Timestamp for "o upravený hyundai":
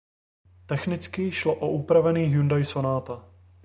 1.55-2.65